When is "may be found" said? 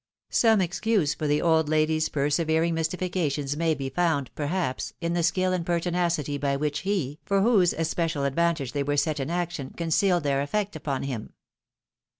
3.55-4.31